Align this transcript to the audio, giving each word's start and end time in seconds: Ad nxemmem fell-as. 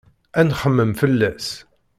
Ad 0.39 0.45
nxemmem 0.49 0.91
fell-as. 0.99 1.47